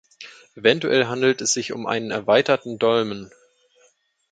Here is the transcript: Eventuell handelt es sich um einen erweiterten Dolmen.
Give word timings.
Eventuell 0.55 1.05
handelt 1.07 1.41
es 1.41 1.53
sich 1.53 1.73
um 1.73 1.85
einen 1.85 2.09
erweiterten 2.09 2.79
Dolmen. 2.79 3.31